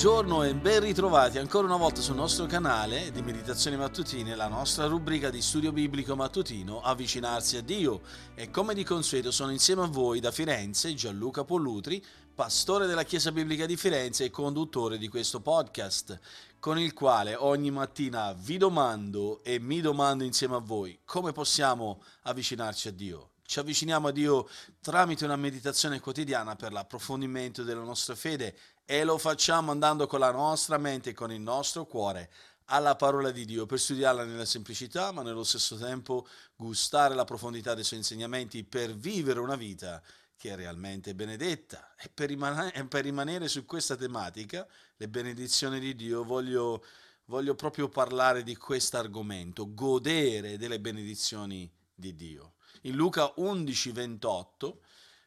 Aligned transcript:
buongiorno 0.00 0.44
e 0.44 0.54
ben 0.54 0.78
ritrovati 0.78 1.38
ancora 1.38 1.66
una 1.66 1.76
volta 1.76 2.00
sul 2.00 2.14
nostro 2.14 2.46
canale 2.46 3.10
di 3.10 3.20
Meditazioni 3.20 3.76
Mattutine, 3.76 4.36
la 4.36 4.46
nostra 4.46 4.86
rubrica 4.86 5.28
di 5.28 5.42
studio 5.42 5.72
biblico 5.72 6.14
mattutino 6.14 6.80
Avvicinarsi 6.80 7.56
a 7.56 7.62
Dio. 7.62 8.02
E 8.36 8.48
come 8.48 8.74
di 8.74 8.84
consueto 8.84 9.32
sono 9.32 9.50
insieme 9.50 9.82
a 9.82 9.86
voi 9.88 10.20
da 10.20 10.30
Firenze 10.30 10.94
Gianluca 10.94 11.42
Pollutri, 11.42 12.00
pastore 12.32 12.86
della 12.86 13.02
Chiesa 13.02 13.32
Biblica 13.32 13.66
di 13.66 13.76
Firenze 13.76 14.26
e 14.26 14.30
conduttore 14.30 14.98
di 14.98 15.08
questo 15.08 15.40
podcast, 15.40 16.16
con 16.60 16.78
il 16.78 16.94
quale 16.94 17.34
ogni 17.34 17.72
mattina 17.72 18.32
vi 18.34 18.56
domando 18.56 19.42
e 19.42 19.58
mi 19.58 19.80
domando 19.80 20.22
insieme 20.22 20.54
a 20.54 20.60
voi 20.60 21.00
come 21.04 21.32
possiamo 21.32 22.04
avvicinarci 22.22 22.86
a 22.86 22.92
Dio. 22.92 23.30
Ci 23.48 23.60
avviciniamo 23.60 24.08
a 24.08 24.12
Dio 24.12 24.46
tramite 24.78 25.24
una 25.24 25.34
meditazione 25.34 26.00
quotidiana 26.00 26.54
per 26.54 26.70
l'approfondimento 26.70 27.62
della 27.62 27.80
nostra 27.80 28.14
fede 28.14 28.54
e 28.84 29.04
lo 29.04 29.16
facciamo 29.16 29.70
andando 29.70 30.06
con 30.06 30.20
la 30.20 30.30
nostra 30.30 30.76
mente 30.76 31.10
e 31.10 31.14
con 31.14 31.32
il 31.32 31.40
nostro 31.40 31.86
cuore 31.86 32.30
alla 32.66 32.94
parola 32.94 33.30
di 33.30 33.46
Dio 33.46 33.64
per 33.64 33.80
studiarla 33.80 34.24
nella 34.24 34.44
semplicità, 34.44 35.12
ma 35.12 35.22
nello 35.22 35.44
stesso 35.44 35.78
tempo 35.78 36.28
gustare 36.56 37.14
la 37.14 37.24
profondità 37.24 37.72
dei 37.72 37.84
suoi 37.84 38.00
insegnamenti 38.00 38.64
per 38.64 38.94
vivere 38.94 39.40
una 39.40 39.56
vita 39.56 40.02
che 40.36 40.50
è 40.50 40.54
realmente 40.54 41.14
benedetta. 41.14 41.94
E 41.98 42.10
per, 42.12 42.28
rimanere, 42.28 42.84
per 42.84 43.04
rimanere 43.04 43.48
su 43.48 43.64
questa 43.64 43.96
tematica, 43.96 44.68
le 44.98 45.08
benedizioni 45.08 45.80
di 45.80 45.96
Dio, 45.96 46.22
voglio, 46.22 46.84
voglio 47.24 47.54
proprio 47.54 47.88
parlare 47.88 48.42
di 48.42 48.56
questo 48.56 48.98
argomento, 48.98 49.72
godere 49.72 50.58
delle 50.58 50.80
benedizioni 50.80 51.72
di 51.94 52.14
Dio. 52.14 52.52
In 52.82 52.94
Luca 52.94 53.32
11, 53.36 53.92
28 53.92 54.80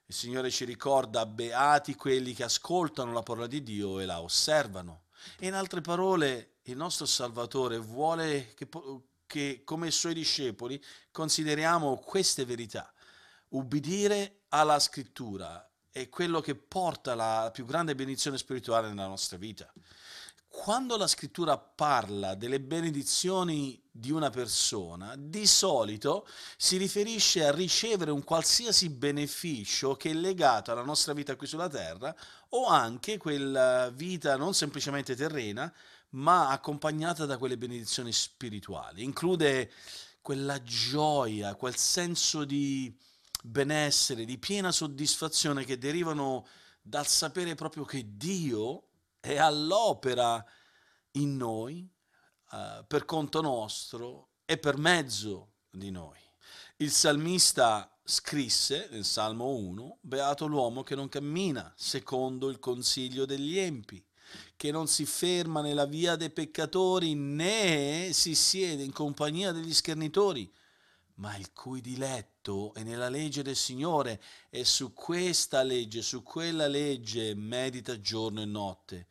il 0.05 0.15
Signore 0.15 0.51
ci 0.51 0.65
ricorda 0.65 1.25
beati 1.25 1.95
quelli 1.95 2.33
che 2.33 2.43
ascoltano 2.43 3.11
la 3.11 3.23
parola 3.23 3.47
di 3.47 3.61
Dio 3.63 3.99
e 3.99 4.05
la 4.05 4.21
osservano. 4.21 5.03
E 5.37 5.47
in 5.47 5.53
altre 5.53 5.81
parole, 5.81 6.57
il 6.63 6.77
nostro 6.77 7.05
Salvatore 7.05 7.77
vuole 7.77 8.53
che, 8.53 8.67
che 9.25 9.61
come 9.63 9.91
suoi 9.91 10.13
discepoli 10.13 10.81
consideriamo 11.11 11.97
queste 11.97 12.45
verità. 12.45 12.91
Ubbidire 13.49 14.43
alla 14.49 14.79
scrittura 14.79 15.65
è 15.89 16.07
quello 16.09 16.39
che 16.39 16.55
porta 16.55 17.15
la 17.15 17.49
più 17.53 17.65
grande 17.65 17.95
benedizione 17.95 18.37
spirituale 18.37 18.87
nella 18.87 19.07
nostra 19.07 19.37
vita 19.37 19.71
quando 20.51 20.97
la 20.97 21.07
scrittura 21.07 21.57
parla 21.57 22.35
delle 22.35 22.59
benedizioni 22.59 23.81
di 23.89 24.11
una 24.11 24.29
persona, 24.29 25.15
di 25.17 25.47
solito 25.47 26.27
si 26.57 26.75
riferisce 26.75 27.45
a 27.45 27.51
ricevere 27.51 28.11
un 28.11 28.23
qualsiasi 28.25 28.89
beneficio 28.89 29.95
che 29.95 30.09
è 30.09 30.13
legato 30.13 30.71
alla 30.71 30.83
nostra 30.83 31.13
vita 31.13 31.37
qui 31.37 31.47
sulla 31.47 31.69
terra 31.69 32.13
o 32.49 32.67
anche 32.67 33.17
quella 33.17 33.89
vita 33.91 34.35
non 34.35 34.53
semplicemente 34.53 35.15
terrena, 35.15 35.73
ma 36.09 36.49
accompagnata 36.49 37.25
da 37.25 37.37
quelle 37.37 37.57
benedizioni 37.57 38.11
spirituali. 38.11 39.03
Include 39.03 39.71
quella 40.21 40.61
gioia, 40.61 41.55
quel 41.55 41.77
senso 41.77 42.43
di 42.43 42.93
benessere, 43.41 44.25
di 44.25 44.37
piena 44.37 44.73
soddisfazione 44.73 45.63
che 45.63 45.77
derivano 45.77 46.45
dal 46.81 47.07
sapere 47.07 47.55
proprio 47.55 47.85
che 47.85 48.05
Dio 48.17 48.87
è 49.21 49.37
all'opera 49.37 50.43
in 51.11 51.37
noi, 51.37 51.87
uh, 52.51 52.85
per 52.85 53.05
conto 53.05 53.39
nostro 53.39 54.31
e 54.43 54.57
per 54.57 54.77
mezzo 54.77 55.53
di 55.69 55.91
noi. 55.91 56.19
Il 56.77 56.91
salmista 56.91 57.95
scrisse 58.03 58.89
nel 58.91 59.05
Salmo 59.05 59.55
1, 59.55 59.99
Beato 60.01 60.47
l'uomo 60.47 60.83
che 60.83 60.95
non 60.95 61.07
cammina 61.07 61.71
secondo 61.77 62.49
il 62.49 62.59
consiglio 62.59 63.25
degli 63.25 63.57
empi, 63.57 64.03
che 64.55 64.71
non 64.71 64.87
si 64.87 65.05
ferma 65.05 65.61
nella 65.61 65.85
via 65.85 66.15
dei 66.15 66.31
peccatori 66.31 67.13
né 67.13 68.09
si 68.13 68.33
siede 68.33 68.83
in 68.83 68.91
compagnia 68.91 69.51
degli 69.51 69.73
schernitori, 69.73 70.51
ma 71.15 71.35
il 71.37 71.51
cui 71.53 71.81
diletto 71.81 72.73
è 72.73 72.83
nella 72.83 73.09
legge 73.09 73.43
del 73.43 73.55
Signore 73.55 74.21
e 74.49 74.65
su 74.65 74.93
questa 74.93 75.63
legge, 75.63 76.01
su 76.01 76.23
quella 76.23 76.67
legge 76.67 77.35
medita 77.35 77.99
giorno 77.99 78.41
e 78.41 78.45
notte. 78.45 79.07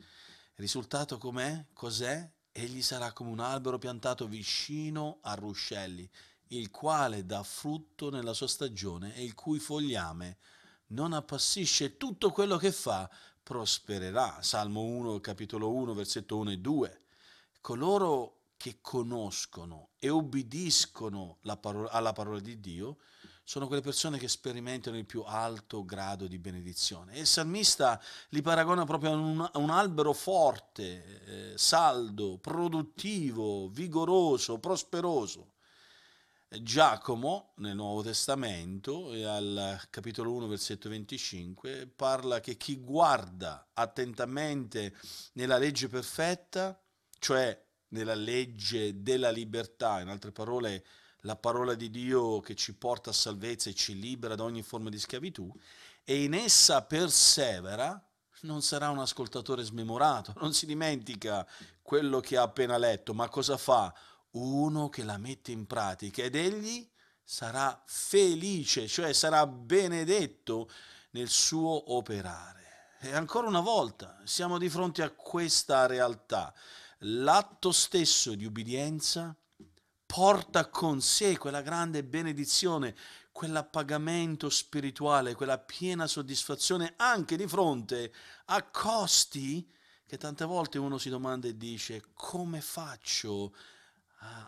Risultato 0.55 1.19
com'è? 1.19 1.67
Cos'è? 1.73 2.31
Egli 2.53 2.83
sarà 2.83 3.13
come 3.13 3.31
un 3.31 3.41
albero 3.41 3.79
piantato 3.79 4.27
vicino 4.27 5.19
a 5.23 5.35
ruscelli, 5.35 6.09
il 6.49 6.71
quale 6.71 7.25
dà 7.25 7.43
frutto 7.43 8.11
nella 8.11 8.35
sua 8.35 8.49
stagione 8.49 9.15
e 9.15 9.23
il 9.23 9.35
cui 9.35 9.59
fogliame 9.59 10.39
non 10.89 11.13
appassisce 11.13 11.97
tutto 11.97 12.31
quello 12.31 12.57
che 12.57 12.73
fa 12.73 13.09
prospererà. 13.43 14.43
Salmo 14.43 14.83
1, 14.83 15.21
capitolo 15.21 15.73
1, 15.73 15.95
versetto 15.95 16.37
1 16.37 16.51
e 16.51 16.59
2. 16.59 17.03
Coloro 17.61 18.40
che 18.61 18.77
conoscono 18.83 19.93
e 19.99 20.11
ubbidiscono 20.11 21.39
parola, 21.63 21.89
alla 21.93 22.13
parola 22.13 22.41
di 22.41 22.61
Dio 22.61 22.99
sono 23.43 23.67
quelle 23.67 23.81
persone 23.81 24.19
che 24.19 24.29
sperimentano 24.29 24.99
il 24.99 25.07
più 25.07 25.23
alto 25.25 25.83
grado 25.83 26.27
di 26.27 26.39
benedizione. 26.39 27.15
E 27.15 27.21
il 27.21 27.27
salmista 27.27 27.99
li 28.29 28.43
paragona 28.43 28.85
proprio 28.85 29.13
a 29.13 29.15
un, 29.15 29.41
a 29.41 29.59
un 29.59 29.71
albero 29.71 30.13
forte, 30.13 31.53
eh, 31.53 31.53
saldo, 31.57 32.37
produttivo, 32.37 33.71
vigoroso, 33.71 34.59
prosperoso. 34.59 35.55
Giacomo, 36.61 37.55
nel 37.57 37.77
Nuovo 37.77 38.03
Testamento, 38.03 39.09
al 39.09 39.81
capitolo 39.89 40.35
1, 40.35 40.49
versetto 40.49 40.91
25, 40.91 41.87
parla 41.97 42.41
che 42.41 42.59
chi 42.59 42.77
guarda 42.77 43.71
attentamente 43.73 44.95
nella 45.33 45.57
legge 45.57 45.89
perfetta, 45.89 46.79
cioè 47.19 47.59
nella 47.91 48.15
legge 48.15 49.03
della 49.03 49.31
libertà, 49.31 50.01
in 50.01 50.09
altre 50.09 50.33
parole 50.33 50.85
la 51.25 51.37
parola 51.37 51.75
di 51.75 51.91
Dio 51.91 52.41
che 52.41 52.55
ci 52.55 52.75
porta 52.75 53.11
a 53.11 53.15
salvezza 53.15 53.71
e 53.71 53.75
ci 53.75 53.99
libera 53.99 54.35
da 54.35 54.45
ogni 54.45 54.63
forma 54.63 54.89
di 54.89 54.99
schiavitù, 54.99 55.53
e 56.05 56.23
in 56.23 56.35
essa 56.35 56.83
persevera, 56.83 58.03
non 58.43 58.63
sarà 58.63 58.89
un 58.89 58.99
ascoltatore 58.99 59.63
smemorato, 59.63 60.33
non 60.39 60.55
si 60.55 60.67
dimentica 60.67 61.47
quello 61.83 62.21
che 62.21 62.37
ha 62.37 62.43
appena 62.43 62.79
letto, 62.79 63.13
ma 63.13 63.29
cosa 63.29 63.57
fa? 63.57 63.93
Uno 64.31 64.89
che 64.89 65.03
la 65.03 65.19
mette 65.19 65.53
in 65.53 65.67
pratica 65.67 66.23
ed 66.23 66.37
egli 66.37 66.89
sarà 67.23 67.83
felice, 67.85 68.87
cioè 68.89 69.13
sarà 69.13 69.47
benedetto 69.47 70.71
nel 71.11 71.29
suo 71.29 71.95
operare. 71.95 72.59
E 73.01 73.15
ancora 73.15 73.47
una 73.47 73.61
volta 73.61 74.21
siamo 74.25 74.59
di 74.59 74.69
fronte 74.69 75.03
a 75.03 75.11
questa 75.11 75.87
realtà 75.87 76.55
l'atto 77.05 77.73
stesso 77.73 78.35
di 78.35 78.45
ubbidienza 78.45 79.35
porta 80.05 80.69
con 80.69 81.01
sé 81.01 81.39
quella 81.39 81.63
grande 81.63 82.03
benedizione, 82.03 82.97
quell'appagamento 83.31 84.51
spirituale, 84.51 85.35
quella 85.35 85.59
piena 85.59 86.07
soddisfazione 86.07 86.95
anche 86.97 87.37
di 87.37 87.47
fronte 87.47 88.13
a 88.47 88.63
costi 88.65 89.69
che 90.05 90.19
tante 90.19 90.45
volte 90.45 90.79
uno 90.79 90.99
si 90.99 91.09
domanda 91.09 91.47
e 91.47 91.57
dice 91.57 92.03
come 92.13 92.61
faccio 92.61 93.55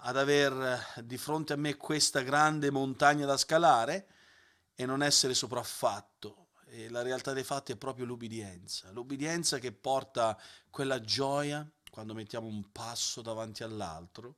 ad 0.00 0.16
avere 0.16 0.84
di 1.04 1.16
fronte 1.16 1.52
a 1.52 1.56
me 1.56 1.76
questa 1.76 2.20
grande 2.20 2.70
montagna 2.70 3.24
da 3.24 3.36
scalare 3.36 4.06
e 4.74 4.84
non 4.84 5.02
essere 5.02 5.34
sopraffatto. 5.34 6.48
E 6.66 6.90
la 6.90 7.02
realtà 7.02 7.32
dei 7.32 7.44
fatti 7.44 7.72
è 7.72 7.76
proprio 7.76 8.04
l'ubbidienza, 8.04 8.90
l'ubbidienza 8.90 9.58
che 9.58 9.72
porta 9.72 10.38
quella 10.70 11.00
gioia, 11.00 11.66
quando 11.92 12.14
mettiamo 12.14 12.46
un 12.46 12.72
passo 12.72 13.20
davanti 13.20 13.62
all'altro, 13.62 14.36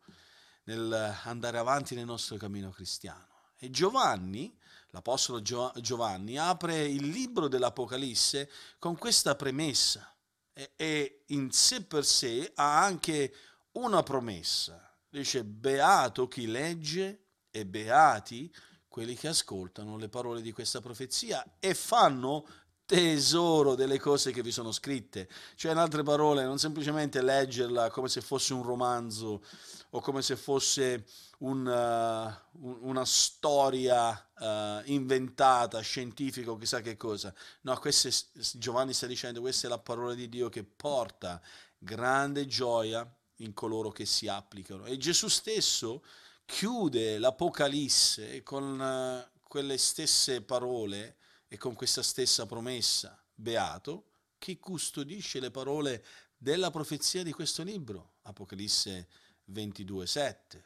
nel 0.65 1.17
andare 1.23 1.57
avanti 1.57 1.95
nel 1.95 2.05
nostro 2.05 2.37
cammino 2.37 2.71
cristiano. 2.71 3.53
E 3.57 3.71
Giovanni, 3.71 4.59
l'Apostolo 4.91 5.41
Giovanni, 5.41 6.37
apre 6.37 6.85
il 6.85 7.07
libro 7.07 7.47
dell'Apocalisse 7.47 8.51
con 8.81 8.99
questa 8.99 9.37
premessa 9.37 10.13
e, 10.53 10.73
e 10.75 11.23
in 11.27 11.53
sé 11.53 11.85
per 11.85 12.05
sé 12.05 12.51
ha 12.57 12.83
anche 12.83 13.33
una 13.75 14.03
promessa. 14.03 14.93
Dice, 15.09 15.45
beato 15.45 16.27
chi 16.27 16.49
legge 16.49 17.27
e 17.53 17.65
beati 17.65 18.53
quelli 18.89 19.15
che 19.15 19.29
ascoltano 19.29 19.97
le 19.97 20.09
parole 20.09 20.43
di 20.43 20.51
questa 20.51 20.81
profezia 20.81 21.57
e 21.61 21.73
fanno 21.75 22.47
tesoro 22.87 23.75
delle 23.75 23.99
cose 23.99 24.31
che 24.31 24.43
vi 24.43 24.53
sono 24.53 24.73
scritte. 24.73 25.29
Cioè, 25.55 25.73
in 25.73 25.79
altre 25.79 26.03
parole, 26.03 26.45
non 26.45 26.59
semplicemente 26.59 27.23
leggerla 27.23 27.91
come 27.91 28.09
se 28.09 28.21
fosse 28.21 28.53
un 28.53 28.63
romanzo 28.63 29.43
o 29.91 30.01
come 30.01 30.23
se 30.23 30.37
fosse 30.37 31.07
un, 31.39 31.67
uh, 31.67 32.87
una 32.87 33.05
storia 33.05 34.11
uh, 34.39 34.83
inventata, 34.91 35.81
scientifica 35.81 36.51
o 36.51 36.57
chissà 36.57 36.81
che 36.81 36.97
cosa. 36.97 37.33
No, 37.63 37.77
queste, 37.79 38.11
Giovanni 38.55 38.93
sta 38.93 39.07
dicendo, 39.07 39.41
questa 39.41 39.67
è 39.67 39.71
la 39.71 39.79
parola 39.79 40.15
di 40.15 40.29
Dio 40.29 40.49
che 40.49 40.65
porta 40.65 41.41
grande 41.79 42.47
gioia 42.47 43.09
in 43.39 43.53
coloro 43.55 43.91
che 43.91 44.05
si 44.05 44.29
applicano. 44.29 44.85
E 44.85 44.97
Gesù 44.97 45.29
stesso 45.29 46.05
chiude 46.45 47.19
l'Apocalisse 47.19 48.43
con 48.43 48.79
uh, 48.79 49.41
quelle 49.49 49.79
stesse 49.79 50.43
parole 50.43 51.17
e 51.55 51.57
con 51.57 51.75
questa 51.75 52.03
stessa 52.03 52.47
promessa, 52.47 53.17
beato 53.33 54.07
chi 54.39 54.59
custodisce 54.59 55.39
le 55.39 55.53
parole 55.53 56.05
della 56.37 56.73
profezia 56.73 57.23
di 57.23 57.31
questo 57.31 57.63
libro, 57.63 58.15
Apocalisse 58.23 59.07
22, 59.45 60.05
7. 60.05 60.65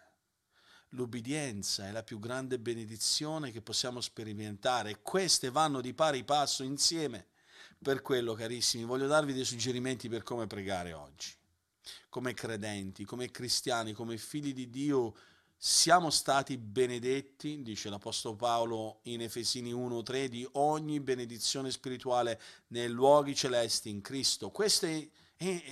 L'ubbidienza 0.92 1.86
è 1.86 1.90
la 1.90 2.02
più 2.02 2.18
grande 2.18 2.58
benedizione 2.58 3.50
che 3.50 3.60
possiamo 3.60 4.00
sperimentare 4.00 4.88
e 4.88 5.02
queste 5.02 5.50
vanno 5.50 5.82
di 5.82 5.92
pari 5.92 6.24
passo 6.24 6.62
insieme. 6.62 7.26
Per 7.82 8.00
quello, 8.00 8.32
carissimi, 8.32 8.84
voglio 8.84 9.06
darvi 9.08 9.34
dei 9.34 9.44
suggerimenti 9.44 10.08
per 10.08 10.22
come 10.22 10.46
pregare 10.46 10.94
oggi. 10.94 11.36
Come 12.08 12.32
credenti, 12.32 13.04
come 13.04 13.30
cristiani, 13.30 13.92
come 13.92 14.16
figli 14.16 14.54
di 14.54 14.70
Dio, 14.70 15.14
siamo 15.60 16.10
stati 16.10 16.56
benedetti, 16.56 17.62
dice 17.62 17.90
l'Apostolo 17.90 18.36
Paolo 18.36 19.00
in 19.02 19.22
Efesini 19.22 19.72
1:3, 19.72 20.28
di 20.28 20.48
ogni 20.52 21.00
benedizione 21.00 21.72
spirituale 21.72 22.40
nei 22.68 22.88
luoghi 22.88 23.34
celesti 23.34 23.90
in 23.90 24.00
Cristo. 24.00 24.50
Questa 24.50 24.86
è 24.86 25.08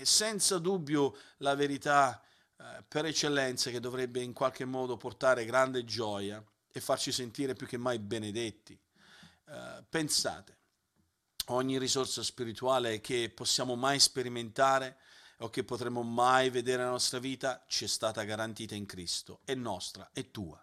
senza 0.03 0.59
dubbio 0.59 1.17
la 1.39 1.55
verità 1.55 2.21
eh, 2.59 2.85
per 2.87 3.05
eccellenza 3.05 3.71
che 3.71 3.79
dovrebbe 3.79 4.21
in 4.21 4.33
qualche 4.33 4.65
modo 4.65 4.97
portare 4.97 5.45
grande 5.45 5.85
gioia 5.85 6.45
e 6.73 6.81
farci 6.81 7.13
sentire 7.13 7.55
più 7.55 7.69
che 7.69 7.77
mai 7.77 8.01
benedetti. 8.01 8.77
Eh, 9.49 9.85
pensate, 9.89 10.57
ogni 11.47 11.79
risorsa 11.79 12.25
spirituale 12.25 13.01
che 13.01 13.31
possiamo 13.33 13.77
mai 13.77 14.01
sperimentare 14.01 14.99
o 15.39 15.51
che 15.51 15.65
potremo 15.65 16.03
mai 16.03 16.51
vedere 16.51 16.79
nella 16.79 16.91
nostra 16.91 17.19
vita 17.19 17.65
ci 17.67 17.85
è 17.85 17.89
stata 17.89 18.23
garantita 18.25 18.75
in 18.75 18.87
Cristo, 18.87 19.41
è 19.45 19.55
nostra, 19.55 20.09
è 20.13 20.31
tua. 20.31 20.63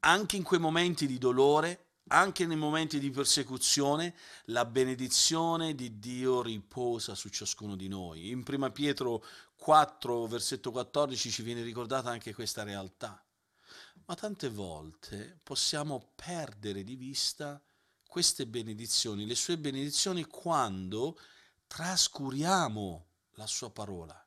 Anche 0.00 0.36
in 0.36 0.44
quei 0.44 0.60
momenti 0.60 1.06
di 1.06 1.18
dolore, 1.18 1.86
anche 2.08 2.46
nei 2.46 2.56
momenti 2.56 2.98
di 2.98 3.10
persecuzione, 3.10 4.14
la 4.46 4.64
benedizione 4.64 5.74
di 5.74 5.98
Dio 5.98 6.42
riposa 6.42 7.14
su 7.14 7.28
ciascuno 7.28 7.74
di 7.74 7.88
noi. 7.88 8.30
In 8.30 8.44
1 8.46 8.70
Pietro 8.70 9.24
4, 9.56 10.26
versetto 10.26 10.70
14 10.70 11.30
ci 11.30 11.42
viene 11.42 11.62
ricordata 11.62 12.10
anche 12.10 12.32
questa 12.32 12.62
realtà. 12.62 13.22
Ma 14.06 14.14
tante 14.14 14.48
volte 14.48 15.38
possiamo 15.42 16.12
perdere 16.14 16.82
di 16.82 16.94
vista 16.94 17.60
queste 18.06 18.46
benedizioni, 18.46 19.26
le 19.26 19.34
sue 19.34 19.58
benedizioni, 19.58 20.24
quando 20.24 21.18
trascuriamo 21.66 23.07
la 23.38 23.46
sua 23.46 23.70
parola 23.70 24.22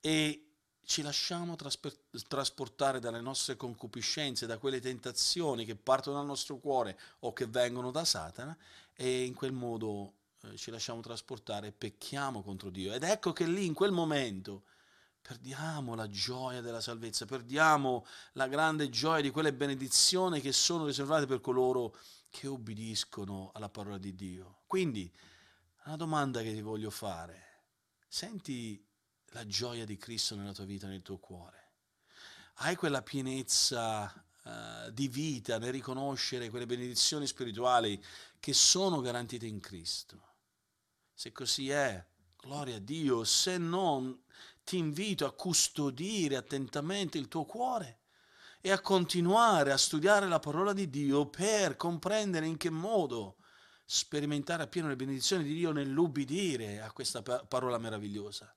e 0.00 0.46
ci 0.84 1.02
lasciamo 1.02 1.56
trasportare 1.56 3.00
dalle 3.00 3.20
nostre 3.20 3.56
concupiscenze, 3.56 4.46
da 4.46 4.58
quelle 4.58 4.80
tentazioni 4.80 5.64
che 5.64 5.74
partono 5.74 6.16
dal 6.16 6.26
nostro 6.26 6.58
cuore 6.58 6.98
o 7.20 7.32
che 7.32 7.46
vengono 7.46 7.90
da 7.90 8.04
Satana 8.04 8.56
e 8.94 9.24
in 9.24 9.34
quel 9.34 9.52
modo 9.52 10.14
eh, 10.42 10.56
ci 10.56 10.70
lasciamo 10.70 11.00
trasportare 11.00 11.68
e 11.68 11.72
pecchiamo 11.72 12.42
contro 12.42 12.68
Dio. 12.68 12.92
Ed 12.92 13.04
ecco 13.04 13.32
che 13.32 13.46
lì 13.46 13.64
in 13.64 13.74
quel 13.74 13.92
momento 13.92 14.64
perdiamo 15.22 15.94
la 15.94 16.08
gioia 16.10 16.60
della 16.60 16.80
salvezza, 16.80 17.24
perdiamo 17.24 18.04
la 18.32 18.48
grande 18.48 18.90
gioia 18.90 19.22
di 19.22 19.30
quelle 19.30 19.52
benedizioni 19.52 20.40
che 20.40 20.52
sono 20.52 20.86
riservate 20.86 21.26
per 21.26 21.40
coloro 21.40 21.96
che 22.28 22.48
obbediscono 22.48 23.50
alla 23.54 23.68
parola 23.68 23.98
di 23.98 24.14
Dio. 24.14 24.62
Quindi, 24.66 25.10
una 25.84 25.96
domanda 25.96 26.42
che 26.42 26.52
ti 26.52 26.60
voglio 26.60 26.90
fare, 26.90 27.51
senti 28.12 28.86
la 29.28 29.46
gioia 29.46 29.86
di 29.86 29.96
Cristo 29.96 30.36
nella 30.36 30.52
tua 30.52 30.66
vita, 30.66 30.86
nel 30.86 31.00
tuo 31.00 31.16
cuore? 31.16 31.70
Hai 32.56 32.76
quella 32.76 33.00
pienezza 33.00 34.04
uh, 34.44 34.90
di 34.90 35.08
vita 35.08 35.58
nel 35.58 35.72
riconoscere 35.72 36.50
quelle 36.50 36.66
benedizioni 36.66 37.26
spirituali 37.26 38.04
che 38.38 38.52
sono 38.52 39.00
garantite 39.00 39.46
in 39.46 39.60
Cristo? 39.60 40.34
Se 41.14 41.32
così 41.32 41.70
è, 41.70 42.06
gloria 42.36 42.76
a 42.76 42.80
Dio, 42.80 43.24
se 43.24 43.56
non 43.56 44.22
ti 44.62 44.76
invito 44.76 45.24
a 45.24 45.32
custodire 45.32 46.36
attentamente 46.36 47.16
il 47.16 47.28
tuo 47.28 47.46
cuore 47.46 48.00
e 48.60 48.72
a 48.72 48.80
continuare 48.82 49.72
a 49.72 49.78
studiare 49.78 50.28
la 50.28 50.38
parola 50.38 50.74
di 50.74 50.90
Dio 50.90 51.30
per 51.30 51.76
comprendere 51.76 52.44
in 52.44 52.58
che 52.58 52.68
modo 52.68 53.38
sperimentare 53.84 54.62
appieno 54.62 54.88
le 54.88 54.96
benedizioni 54.96 55.44
di 55.44 55.54
Dio 55.54 55.72
nell'ubbidire 55.72 56.80
a 56.80 56.90
questa 56.92 57.22
parola 57.22 57.78
meravigliosa. 57.78 58.54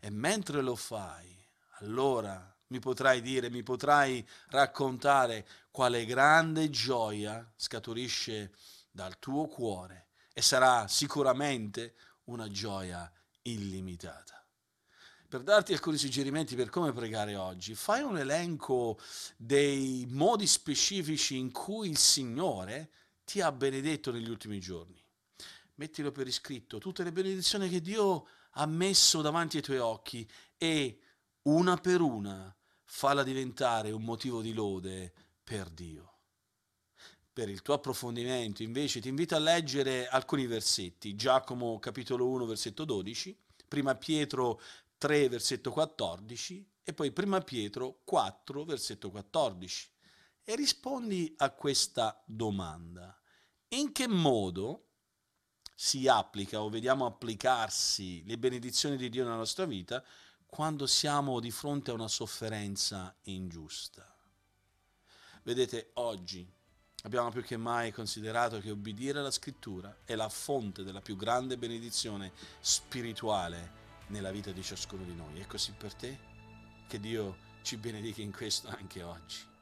E 0.00 0.10
mentre 0.10 0.60
lo 0.60 0.76
fai, 0.76 1.34
allora 1.78 2.54
mi 2.68 2.78
potrai 2.78 3.20
dire, 3.20 3.50
mi 3.50 3.62
potrai 3.62 4.26
raccontare 4.48 5.46
quale 5.70 6.04
grande 6.04 6.70
gioia 6.70 7.52
scaturisce 7.56 8.52
dal 8.90 9.18
tuo 9.18 9.46
cuore 9.46 10.08
e 10.32 10.42
sarà 10.42 10.88
sicuramente 10.88 11.94
una 12.24 12.50
gioia 12.50 13.10
illimitata. 13.42 14.44
Per 15.28 15.42
darti 15.42 15.72
alcuni 15.72 15.96
suggerimenti 15.96 16.54
per 16.54 16.70
come 16.70 16.92
pregare 16.92 17.34
oggi, 17.34 17.74
fai 17.74 18.02
un 18.02 18.18
elenco 18.18 18.98
dei 19.36 20.06
modi 20.08 20.46
specifici 20.46 21.36
in 21.36 21.50
cui 21.50 21.88
il 21.88 21.98
Signore 21.98 22.90
ti 23.24 23.40
ha 23.40 23.50
benedetto 23.52 24.12
negli 24.12 24.28
ultimi 24.28 24.60
giorni. 24.60 25.02
Mettilo 25.76 26.12
per 26.12 26.26
iscritto, 26.26 26.78
tutte 26.78 27.02
le 27.02 27.12
benedizioni 27.12 27.68
che 27.68 27.80
Dio 27.80 28.26
ha 28.52 28.66
messo 28.66 29.22
davanti 29.22 29.56
ai 29.56 29.62
tuoi 29.62 29.78
occhi 29.78 30.28
e 30.56 31.00
una 31.42 31.76
per 31.76 32.00
una 32.00 32.54
falla 32.84 33.22
diventare 33.22 33.90
un 33.90 34.02
motivo 34.02 34.40
di 34.40 34.52
lode 34.52 35.12
per 35.42 35.68
Dio. 35.68 36.12
Per 37.32 37.48
il 37.48 37.62
tuo 37.62 37.74
approfondimento 37.74 38.62
invece 38.62 39.00
ti 39.00 39.08
invito 39.08 39.34
a 39.34 39.40
leggere 39.40 40.06
alcuni 40.06 40.46
versetti, 40.46 41.16
Giacomo 41.16 41.80
capitolo 41.80 42.28
1 42.28 42.46
versetto 42.46 42.84
12, 42.84 43.36
prima 43.66 43.96
Pietro 43.96 44.60
3 44.98 45.28
versetto 45.28 45.72
14 45.72 46.70
e 46.84 46.92
poi 46.94 47.10
prima 47.10 47.40
Pietro 47.40 48.00
4 48.04 48.64
versetto 48.64 49.10
14 49.10 49.88
e 50.44 50.54
rispondi 50.54 51.34
a 51.38 51.50
questa 51.50 52.22
domanda. 52.26 53.18
In 53.74 53.90
che 53.90 54.06
modo 54.06 54.90
si 55.74 56.06
applica 56.06 56.62
o 56.62 56.68
vediamo 56.68 57.06
applicarsi 57.06 58.22
le 58.24 58.38
benedizioni 58.38 58.96
di 58.96 59.08
Dio 59.08 59.24
nella 59.24 59.34
nostra 59.34 59.64
vita 59.64 60.04
quando 60.46 60.86
siamo 60.86 61.40
di 61.40 61.50
fronte 61.50 61.90
a 61.90 61.94
una 61.94 62.06
sofferenza 62.06 63.12
ingiusta? 63.22 64.16
Vedete, 65.42 65.90
oggi 65.94 66.48
abbiamo 67.02 67.30
più 67.30 67.42
che 67.42 67.56
mai 67.56 67.90
considerato 67.90 68.60
che 68.60 68.70
obbedire 68.70 69.18
alla 69.18 69.32
scrittura 69.32 70.02
è 70.04 70.14
la 70.14 70.28
fonte 70.28 70.84
della 70.84 71.00
più 71.00 71.16
grande 71.16 71.58
benedizione 71.58 72.30
spirituale 72.60 73.82
nella 74.08 74.30
vita 74.30 74.52
di 74.52 74.62
ciascuno 74.62 75.02
di 75.02 75.14
noi. 75.16 75.40
È 75.40 75.46
così 75.48 75.72
per 75.72 75.94
te? 75.94 76.18
Che 76.86 77.00
Dio 77.00 77.36
ci 77.62 77.76
benedica 77.76 78.22
in 78.22 78.30
questo 78.30 78.68
anche 78.68 79.02
oggi. 79.02 79.52